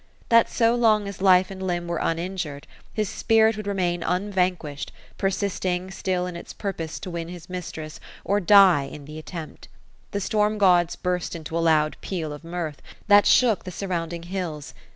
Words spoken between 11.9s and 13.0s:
peal of mirth,